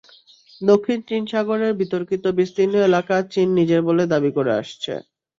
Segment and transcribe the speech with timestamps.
[0.61, 4.93] দক্ষিণ চীন সাগরের বিতর্কিত বিস্তীর্ণ এলাকা চীন নিজের বলে দাবি করে আসছে।